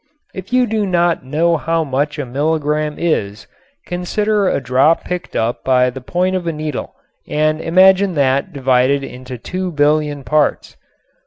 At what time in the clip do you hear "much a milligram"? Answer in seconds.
1.83-2.95